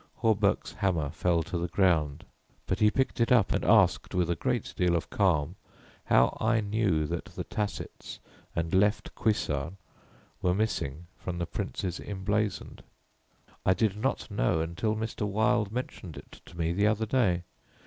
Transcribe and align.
Hawberk's 0.15 0.71
hammer 0.71 1.11
fell 1.11 1.43
to 1.43 1.59
the 1.59 1.67
ground, 1.67 2.25
but 2.65 2.79
he 2.79 2.89
picked 2.89 3.21
it 3.21 3.31
up 3.31 3.51
and 3.53 3.63
asked, 3.63 4.15
with 4.15 4.31
a 4.31 4.35
great 4.35 4.73
deal 4.75 4.95
of 4.95 5.11
calm, 5.11 5.57
how 6.05 6.35
I 6.41 6.59
knew 6.59 7.05
that 7.05 7.25
the 7.25 7.43
tassets 7.43 8.17
and 8.55 8.73
left 8.73 9.13
cuissard 9.13 9.73
were 10.41 10.55
missing 10.55 11.05
from 11.19 11.37
the 11.37 11.45
"Prince's 11.45 11.99
Emblazoned." 11.99 12.81
"I 13.63 13.75
did 13.75 13.95
not 13.95 14.31
know 14.31 14.59
until 14.61 14.95
Mr. 14.95 15.27
Wilde 15.27 15.71
mentioned 15.71 16.17
it 16.17 16.41
to 16.47 16.57
me 16.57 16.73
the 16.73 16.87
other 16.87 17.05
day. 17.05 17.43